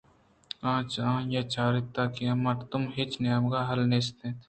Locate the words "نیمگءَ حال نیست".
3.21-4.17